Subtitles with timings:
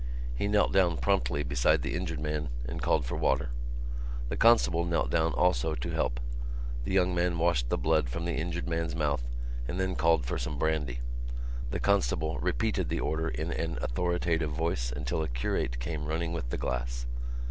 [0.35, 3.51] He knelt down promptly beside the injured man and called for water.
[4.29, 6.19] The constable knelt down also to help.
[6.85, 9.27] The young man washed the blood from the injured man's mouth
[9.67, 11.01] and then called for some brandy.
[11.69, 16.49] The constable repeated the order in an authoritative voice until a curate came running with
[16.49, 17.05] the glass.